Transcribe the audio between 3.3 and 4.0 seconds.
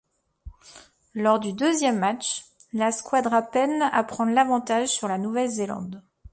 peine